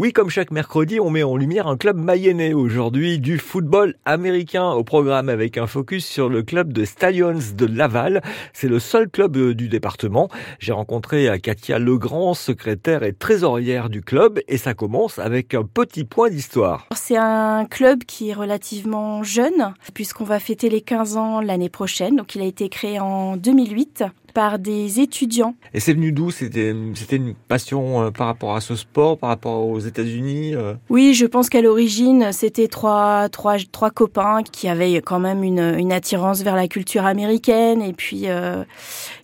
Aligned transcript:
Oui, 0.00 0.14
comme 0.14 0.30
chaque 0.30 0.50
mercredi, 0.50 0.98
on 0.98 1.10
met 1.10 1.22
en 1.22 1.36
lumière 1.36 1.66
un 1.66 1.76
club 1.76 1.98
mayennais 1.98 2.54
aujourd'hui 2.54 3.18
du 3.18 3.36
football 3.36 3.96
américain 4.06 4.70
au 4.70 4.82
programme 4.82 5.28
avec 5.28 5.58
un 5.58 5.66
focus 5.66 6.06
sur 6.06 6.30
le 6.30 6.42
club 6.42 6.72
de 6.72 6.86
Stallions 6.86 7.38
de 7.54 7.66
Laval. 7.66 8.22
C'est 8.54 8.68
le 8.68 8.78
seul 8.78 9.10
club 9.10 9.36
euh, 9.36 9.54
du 9.54 9.68
département. 9.68 10.30
J'ai 10.58 10.72
rencontré 10.72 11.28
euh, 11.28 11.36
Katia 11.36 11.78
Legrand, 11.78 12.32
secrétaire 12.32 13.02
et 13.02 13.12
trésorière 13.12 13.90
du 13.90 14.00
club 14.00 14.40
et 14.48 14.56
ça 14.56 14.72
commence 14.72 15.18
avec 15.18 15.52
un 15.52 15.64
petit 15.64 16.04
point 16.04 16.30
d'histoire. 16.30 16.86
C'est 16.96 17.18
un 17.18 17.66
club 17.66 18.04
qui 18.04 18.30
est 18.30 18.34
relativement 18.34 19.22
jeune 19.22 19.74
puisqu'on 19.92 20.24
va 20.24 20.40
fêter 20.40 20.70
les 20.70 20.80
15 20.80 21.18
ans 21.18 21.40
l'année 21.42 21.68
prochaine. 21.68 22.16
Donc 22.16 22.34
il 22.34 22.40
a 22.40 22.46
été 22.46 22.70
créé 22.70 22.98
en 23.00 23.36
2008 23.36 24.04
par 24.30 24.58
des 24.58 25.00
étudiants. 25.00 25.54
Et 25.74 25.80
c'est 25.80 25.92
venu 25.92 26.12
d'où? 26.12 26.30
C'était 26.30 26.70
une 26.70 27.34
passion 27.48 28.02
euh, 28.02 28.10
par 28.10 28.26
rapport 28.26 28.56
à 28.56 28.60
ce 28.60 28.76
sport, 28.76 29.18
par 29.18 29.30
rapport 29.30 29.66
aux 29.66 29.78
États-Unis 29.90 30.54
euh 30.54 30.74
Oui, 30.88 31.14
je 31.14 31.26
pense 31.26 31.48
qu'à 31.48 31.60
l'origine, 31.60 32.32
c'était 32.32 32.68
trois, 32.68 33.28
trois, 33.28 33.56
trois 33.70 33.90
copains 33.90 34.42
qui 34.42 34.68
avaient 34.68 35.02
quand 35.02 35.18
même 35.20 35.44
une, 35.44 35.74
une 35.78 35.92
attirance 35.92 36.42
vers 36.42 36.56
la 36.56 36.68
culture 36.68 37.04
américaine 37.04 37.82
et 37.82 37.92
puis 37.92 38.22
euh, 38.24 38.64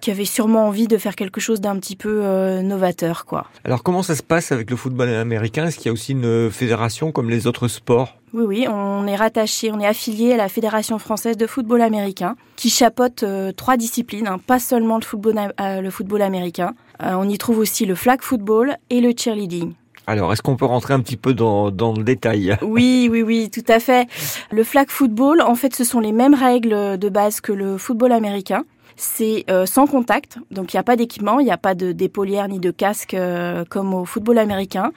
qui 0.00 0.10
avaient 0.10 0.24
sûrement 0.24 0.66
envie 0.66 0.88
de 0.88 0.98
faire 0.98 1.16
quelque 1.16 1.40
chose 1.40 1.60
d'un 1.60 1.78
petit 1.78 1.96
peu 1.96 2.20
euh, 2.22 2.62
novateur, 2.62 3.24
quoi. 3.24 3.46
Alors 3.64 3.82
comment 3.82 4.02
ça 4.02 4.14
se 4.14 4.22
passe 4.22 4.52
avec 4.52 4.70
le 4.70 4.76
football 4.76 5.08
américain? 5.08 5.66
Est-ce 5.66 5.76
qu'il 5.76 5.86
y 5.86 5.90
a 5.90 5.92
aussi 5.92 6.12
une 6.12 6.50
fédération 6.50 7.12
comme 7.12 7.30
les 7.30 7.46
autres 7.46 7.68
sports? 7.68 8.16
Oui, 8.34 8.44
oui, 8.48 8.66
on 8.68 9.06
est 9.06 9.14
rattaché, 9.14 9.70
on 9.70 9.78
est 9.78 9.86
affilié 9.86 10.32
à 10.32 10.36
la 10.36 10.48
Fédération 10.48 10.98
française 10.98 11.36
de 11.36 11.46
football 11.46 11.80
américain, 11.80 12.34
qui 12.56 12.68
chapeaute 12.68 13.22
euh, 13.22 13.52
trois 13.52 13.76
disciplines, 13.76 14.26
hein, 14.26 14.40
pas 14.44 14.58
seulement 14.58 14.96
le 14.96 15.04
football, 15.04 15.52
euh, 15.60 15.80
le 15.80 15.90
football 15.90 16.20
américain. 16.20 16.74
Euh, 17.00 17.14
on 17.16 17.28
y 17.28 17.38
trouve 17.38 17.58
aussi 17.58 17.86
le 17.86 17.94
flag 17.94 18.22
football 18.22 18.76
et 18.90 19.00
le 19.00 19.12
cheerleading. 19.16 19.74
Alors, 20.06 20.32
est-ce 20.32 20.42
qu'on 20.42 20.56
peut 20.56 20.66
rentrer 20.66 20.92
un 20.94 21.00
petit 21.00 21.16
peu 21.16 21.32
dans, 21.32 21.70
dans 21.70 21.94
le 21.94 22.04
détail? 22.04 22.56
Oui, 22.62 23.08
oui, 23.10 23.22
oui, 23.22 23.50
tout 23.50 23.64
à 23.68 23.80
fait. 23.80 24.06
Le 24.50 24.62
flag 24.62 24.88
football, 24.90 25.40
en 25.40 25.54
fait, 25.54 25.74
ce 25.74 25.84
sont 25.84 26.00
les 26.00 26.12
mêmes 26.12 26.34
règles 26.34 26.98
de 26.98 27.08
base 27.08 27.40
que 27.40 27.52
le 27.52 27.78
football 27.78 28.12
américain 28.12 28.64
c'est 28.96 29.44
euh, 29.50 29.66
sans 29.66 29.86
contact, 29.86 30.38
donc 30.50 30.72
il 30.72 30.76
n'y 30.76 30.80
a 30.80 30.84
pas 30.84 30.96
d'équipement, 30.96 31.40
il 31.40 31.44
n'y 31.44 31.50
a 31.50 31.56
pas 31.56 31.74
de 31.74 31.92
d'épaulière 31.92 32.48
ni 32.48 32.60
de 32.60 32.70
casque 32.70 33.14
euh, 33.14 33.64
comme 33.68 33.94
au 33.94 34.04
football 34.04 34.38
américain. 34.38 34.92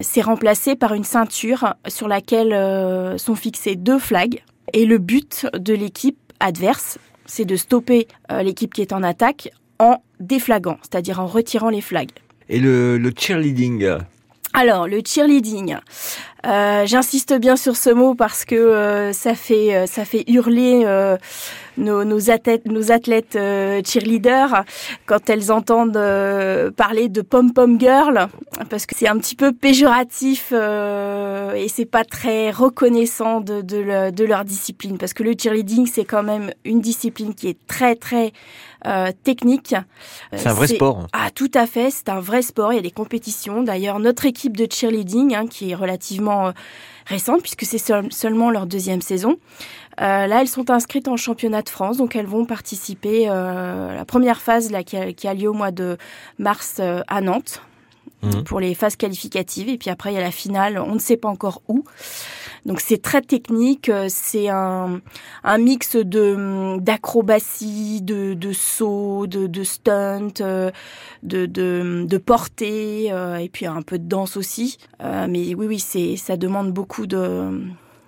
C'est 0.00 0.22
remplacé 0.22 0.74
par 0.76 0.94
une 0.94 1.04
ceinture 1.04 1.74
sur 1.86 2.08
laquelle 2.08 2.52
euh, 2.52 3.18
sont 3.18 3.34
fixées 3.34 3.76
deux 3.76 3.98
flags. 3.98 4.42
Et 4.72 4.86
le 4.86 4.98
but 4.98 5.46
de 5.56 5.72
l'équipe 5.72 6.18
adverse, 6.40 6.98
c'est 7.26 7.44
de 7.44 7.56
stopper 7.56 8.06
l'équipe 8.42 8.74
qui 8.74 8.82
est 8.82 8.92
en 8.92 9.02
attaque 9.02 9.50
en 9.78 10.02
déflaguant, 10.20 10.76
c'est-à-dire 10.82 11.20
en 11.20 11.26
retirant 11.26 11.70
les 11.70 11.80
flags. 11.80 12.10
Et 12.50 12.58
le, 12.58 12.98
le 12.98 13.12
cheerleading? 13.16 13.98
Alors, 14.58 14.88
le 14.88 15.00
cheerleading. 15.04 15.76
Euh, 16.46 16.86
J'insiste 16.86 17.34
bien 17.34 17.56
sur 17.56 17.76
ce 17.76 17.90
mot 17.90 18.14
parce 18.14 18.44
que 18.44 18.54
euh, 18.54 19.12
ça 19.12 19.34
fait 19.34 19.74
euh, 19.74 19.86
ça 19.86 20.04
fait 20.04 20.22
hurler 20.28 20.82
euh, 20.84 21.16
nos, 21.76 22.04
nos 22.04 22.30
athlètes, 22.30 22.66
nos 22.66 22.92
athlètes 22.92 23.38
cheerleaders 23.86 24.64
quand 25.06 25.30
elles 25.30 25.50
entendent 25.50 26.00
parler 26.76 27.08
de 27.08 27.22
pom 27.22 27.52
pom 27.52 27.78
girl 27.78 28.28
parce 28.68 28.86
que 28.86 28.96
c'est 28.96 29.08
un 29.08 29.16
petit 29.18 29.36
peu 29.36 29.52
péjoratif 29.52 30.52
et 30.52 31.68
c'est 31.68 31.88
pas 31.88 32.04
très 32.04 32.50
reconnaissant 32.50 33.40
de, 33.40 33.60
de, 33.60 34.10
de, 34.10 34.24
leur 34.24 34.44
discipline 34.44 34.98
parce 34.98 35.12
que 35.12 35.22
le 35.22 35.34
cheerleading 35.40 35.86
c'est 35.86 36.04
quand 36.04 36.24
même 36.24 36.50
une 36.64 36.80
discipline 36.80 37.32
qui 37.32 37.46
est 37.46 37.66
très 37.68 37.94
très 37.94 38.32
technique. 39.22 39.76
C'est 40.32 40.48
un 40.48 40.54
vrai 40.54 40.66
sport. 40.66 41.06
Ah 41.12 41.30
tout 41.32 41.50
à 41.54 41.66
fait, 41.66 41.90
c'est 41.90 42.08
un 42.08 42.20
vrai 42.20 42.42
sport. 42.42 42.72
Il 42.72 42.76
y 42.76 42.80
a 42.80 42.82
des 42.82 42.90
compétitions. 42.90 43.62
D'ailleurs, 43.62 43.98
notre 43.98 44.24
équipe 44.24 44.56
de 44.56 44.66
cheerleading 44.70 45.34
hein, 45.34 45.46
qui 45.46 45.70
est 45.70 45.74
relativement 45.74 46.27
euh, 46.30 46.52
récentes 47.06 47.42
puisque 47.42 47.64
c'est 47.64 47.92
seulement 48.10 48.50
leur 48.50 48.66
deuxième 48.66 49.02
saison. 49.02 49.36
Euh, 50.00 50.26
là, 50.26 50.40
elles 50.40 50.48
sont 50.48 50.70
inscrites 50.70 51.08
en 51.08 51.16
championnat 51.16 51.62
de 51.62 51.68
France, 51.68 51.96
donc 51.96 52.14
elles 52.14 52.26
vont 52.26 52.44
participer 52.44 53.26
euh, 53.28 53.94
la 53.96 54.04
première 54.04 54.40
phase 54.40 54.72
qui 54.84 55.28
a 55.28 55.34
lieu 55.34 55.48
au 55.48 55.54
mois 55.54 55.72
de 55.72 55.96
mars 56.38 56.80
à 56.80 57.20
Nantes. 57.20 57.62
Mhm. 58.22 58.42
pour 58.44 58.58
les 58.58 58.74
phases 58.74 58.96
qualificatives. 58.96 59.68
Et 59.68 59.78
puis 59.78 59.90
après, 59.90 60.12
il 60.12 60.16
y 60.16 60.18
a 60.18 60.22
la 60.22 60.32
finale, 60.32 60.78
on 60.78 60.94
ne 60.94 60.98
sait 60.98 61.16
pas 61.16 61.28
encore 61.28 61.62
où. 61.68 61.84
Donc 62.66 62.80
c'est 62.80 63.00
très 63.00 63.20
technique, 63.20 63.90
c'est 64.08 64.48
un, 64.48 65.00
un 65.44 65.58
mix 65.58 65.94
de 65.96 66.78
d'acrobatie, 66.78 68.02
de, 68.02 68.34
de 68.34 68.52
saut, 68.52 69.26
de, 69.26 69.46
de 69.46 69.62
stunt, 69.62 70.28
de, 71.22 71.46
de, 71.46 72.04
de 72.06 72.18
portée, 72.18 73.12
euh, 73.12 73.36
et 73.36 73.48
puis 73.48 73.66
un 73.66 73.82
peu 73.82 73.98
de 73.98 74.08
danse 74.08 74.36
aussi. 74.36 74.78
Euh, 75.02 75.26
mais 75.30 75.54
oui, 75.54 75.66
oui, 75.66 76.16
ça 76.16 76.36
demande 76.36 76.72
beaucoup 76.72 77.06
de 77.06 77.62